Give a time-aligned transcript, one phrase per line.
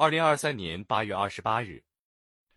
[0.00, 1.84] 二零二三年八月二十八日，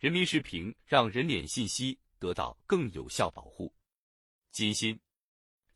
[0.00, 3.72] 人民时评让人脸信息得到更有效保护。
[4.50, 4.98] 金鑫，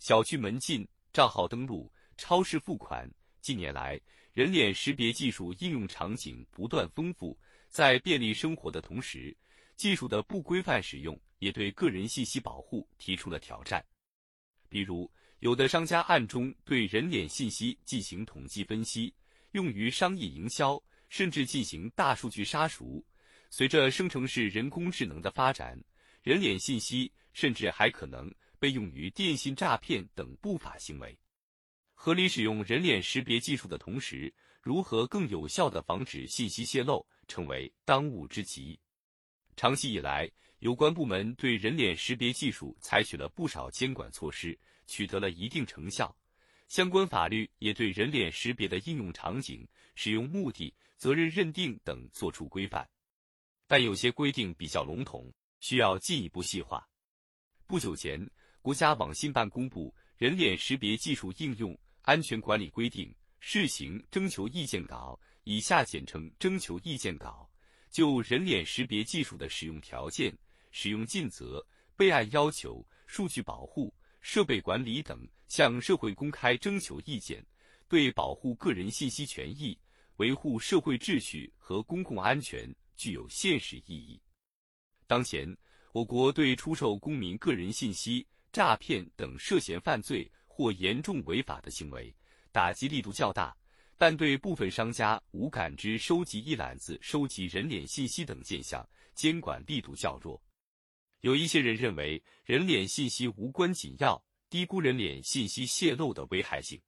[0.01, 3.09] 小区门禁、账号登录、超市付款，
[3.41, 4.01] 近年来
[4.33, 9.33] 人脸识别技术应用场景不断丰富，在便利生活的同时，
[9.77, 13.87] 技术的不规范使用也对个人信息保护提出了挑战。
[14.69, 15.09] 比如，
[15.39, 19.15] 有的商家暗中对人脸信息进行统计分析，
[19.53, 23.05] 用于商业营销，甚至进行大数据杀熟。
[23.51, 25.79] 随着生成式人工智能的发展，
[26.23, 31.15] 人脸信息甚至还可能被用于电信诈骗等不法行为。
[31.93, 38.81] 合理使用人脸识别技术的同时，如何更有效地防止信息泄露，成为当务之急。
[39.55, 46.17] 长期以来，有关部门对人脸识别技术采取了不少监管措施，取得了一定成效。
[46.69, 52.89] 相关法律也对人脸识别的应用场景、使用目的、责任认定等作出规范，
[53.67, 55.29] 但有些规定比较笼统，
[55.59, 56.89] 需要进一步细化。
[57.67, 58.25] 不久前，
[58.61, 67.51] 国家网信办公布《人脸识别技术应用安全管理规定（试行征求意见稿）》，以下简称“征求意见稿”，
[67.91, 70.33] 就人脸识别技术的使用条件。
[70.71, 71.67] 使用尽责、
[71.97, 77.45] 备案要求、数据保护、设备管理等，向社会公开征求意见，
[77.89, 79.77] 对保护个人信息权益、
[80.23, 84.23] 维护社会秩序和公共安全具有现实意义。
[85.09, 85.53] 当前，
[85.93, 92.15] 我国对出售公民个人信息、诈骗等涉嫌犯罪或严重违法的行为，
[92.53, 93.53] 打击力度较大，
[93.99, 100.41] 但对部分商家无感知收集一揽子收集人脸信息等现象，监管力度较弱。
[101.23, 106.81] 有一些人认为人脸信息无关紧要，低估人脸信息泄露的危害性。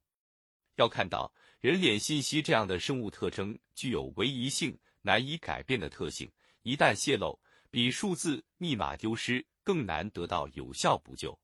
[0.77, 6.31] 要看到，人脸信息这样的生物特征具有唯一性、难以改变的特性，
[6.61, 7.39] 一旦泄露，
[7.71, 11.37] 比数字密码丢失更难得到有效补救。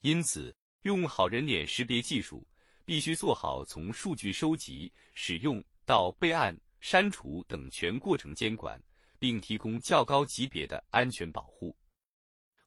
[0.00, 2.46] 因此，用好人脸识别技术，
[2.84, 8.82] 必须做好从数据收集、使用到备案、删除等全过程监管，
[9.18, 11.76] 并提供较高级别的安全保护。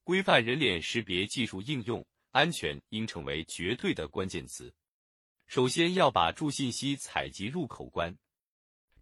[0.03, 4.71] 规范人脸识别技术应用，安全应成为绝对的关键词。
[5.47, 8.15] 首先要把住信息采集入口关。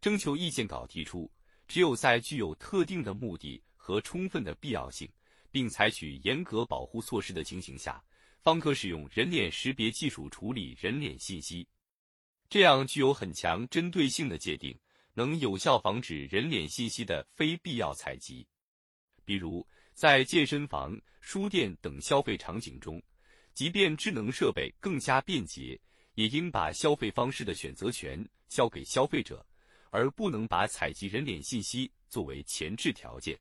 [0.02, 1.32] 征求意见稿提出，
[1.68, 5.10] 只有在具有特定的目的和充分的必要性，
[5.50, 8.04] 并采取严格保护措施的情形下，
[8.42, 11.68] 方可使用人脸识别技术处理人脸信息。
[12.50, 14.78] 这样具有很强针对性的界定，
[15.14, 18.46] 能有效防止人脸信息的非必要采集。
[19.24, 23.02] 比如，在健身房、书店等消费场景中，
[23.54, 25.80] 即便智能设备更加便捷，
[26.16, 29.46] 也应把消费方式的选择权交给消费者，
[29.90, 33.40] 而不能把采集人脸信息作为前置条件。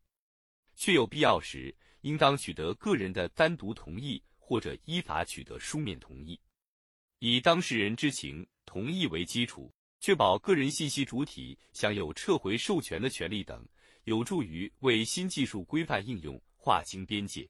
[0.74, 6.40] 确有必要时，应当取得个人的单独同意，或者依法取得书面同意，
[7.18, 13.66] 以当事人知情同意为基础，确保个人信息主体享有撤回授权的权利等。
[14.04, 17.48] 有助于为新技术规范应用划清边界，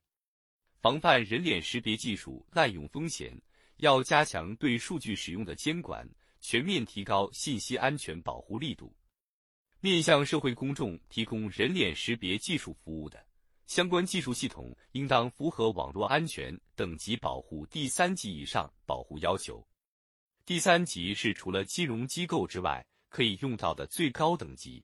[0.83, 3.35] 防范人脸识别技术滥用风险。
[3.83, 6.09] 要加强对数据使用的监管，
[6.41, 8.95] 全面提高信息安全保护力度。
[9.81, 13.27] 面向社会公众提供人脸识别技术服务的
[13.67, 19.67] 相关技术系统，应当符合网络安全等级保护第三级以上保护要求。
[20.47, 24.81] 第三级是除了金融机构之外可以用到的最高等级。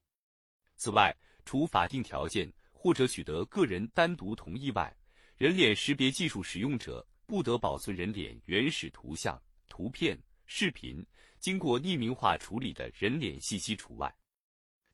[0.76, 4.92] 此外，除法定条件或者取得个人单独同意外，
[5.36, 11.04] 人脸识别技术使用者不得保存人脸原始图像、图片、视频，
[11.38, 14.12] 经过匿名化处理的人脸信息除外。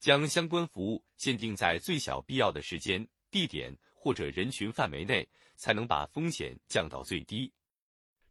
[0.00, 7.50] 将相关服务限定在最小必要的时间、地点或者人群范围内，才能把风险降到最低。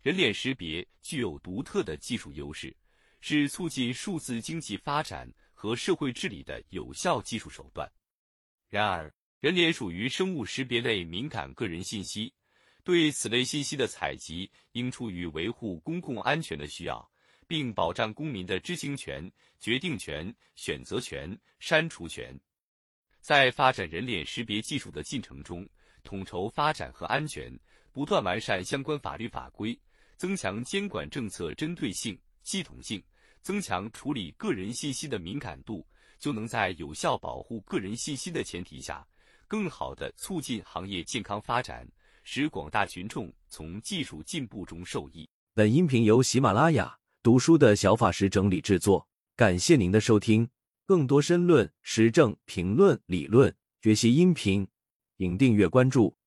[0.02, 2.76] 人脸识别具有独特的技术优势，
[3.22, 7.90] 是促进数字经济发展和社会治理的有效技术手段。
[8.68, 9.10] 然而，
[9.40, 12.34] 人脸属于生物识别类敏感个人信息，
[12.84, 17.10] 对此类信息的采集应出于维护公共安全的需要，
[17.48, 22.38] 并保障公民的知情权、决定权、选择权、删除权。
[23.22, 25.68] 在发展人脸识别技术的进程中，
[26.04, 27.58] 统筹发展和安全，
[27.94, 29.80] 不断完善相关法律法规，
[30.18, 33.02] 增强监管政策针对性、系统性，
[33.42, 35.88] 增强处理个人信息的敏感度。
[36.20, 39.06] 就能在有效保护个人信息的前提下，
[39.46, 41.86] 更好地促进行业健康发展，
[42.24, 45.28] 使广大群众从技术进步中受益。
[45.54, 50.50] 本音频由喜马拉雅读书的小法师整理制作，感谢您的收听。
[50.86, 54.68] 更多深论、时政评论、理论学习音频，
[55.18, 56.18] 请订阅关注。